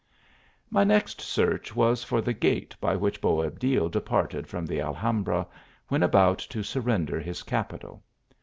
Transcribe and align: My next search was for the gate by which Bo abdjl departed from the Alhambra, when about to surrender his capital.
My 0.71 0.83
next 0.83 1.21
search 1.21 1.75
was 1.75 2.03
for 2.03 2.21
the 2.21 2.33
gate 2.33 2.75
by 2.81 2.95
which 2.95 3.21
Bo 3.21 3.47
abdjl 3.47 3.91
departed 3.91 4.47
from 4.47 4.65
the 4.65 4.81
Alhambra, 4.81 5.45
when 5.89 6.01
about 6.01 6.39
to 6.39 6.63
surrender 6.63 7.19
his 7.19 7.43
capital. 7.43 8.01